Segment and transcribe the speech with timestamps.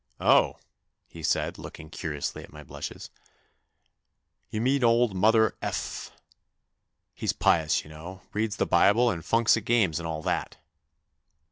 [0.19, 0.57] "Oh,"
[1.05, 3.11] he said, look ing curiously at my blushes,
[4.49, 6.11] "you mean old mother F.
[7.13, 10.57] He's pious, you know; reads the Bible and funks at games and all that."